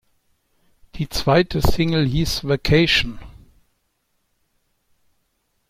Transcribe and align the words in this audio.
Die 0.95 1.09
zweite 1.09 1.61
Single 1.61 2.07
hieß 2.07 2.43
"Vacation". 2.47 3.19